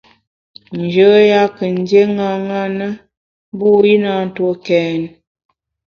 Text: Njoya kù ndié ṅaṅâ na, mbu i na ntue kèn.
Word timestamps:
Njoya 0.81 1.41
kù 1.55 1.65
ndié 1.77 2.01
ṅaṅâ 2.17 2.63
na, 2.77 2.87
mbu 3.53 3.67
i 3.93 3.95
na 4.03 4.11
ntue 4.25 4.51
kèn. 4.65 5.01